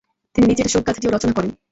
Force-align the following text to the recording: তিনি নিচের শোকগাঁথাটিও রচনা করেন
তিনি 0.35 0.45
নিচের 0.47 0.67
শোকগাঁথাটিও 0.67 1.13
রচনা 1.13 1.33
করেন 1.33 1.51